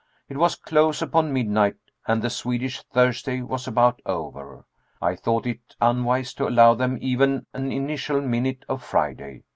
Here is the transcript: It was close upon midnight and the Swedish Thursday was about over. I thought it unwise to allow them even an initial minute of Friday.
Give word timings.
It 0.29 0.37
was 0.37 0.55
close 0.55 1.03
upon 1.03 1.31
midnight 1.31 1.75
and 2.07 2.23
the 2.23 2.31
Swedish 2.31 2.81
Thursday 2.91 3.43
was 3.43 3.67
about 3.67 4.01
over. 4.03 4.65
I 4.99 5.15
thought 5.15 5.45
it 5.45 5.75
unwise 5.79 6.33
to 6.33 6.47
allow 6.49 6.73
them 6.73 6.97
even 6.99 7.45
an 7.53 7.71
initial 7.71 8.19
minute 8.19 8.65
of 8.67 8.81
Friday. 8.83 9.43